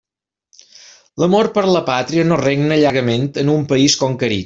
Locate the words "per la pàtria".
1.59-2.25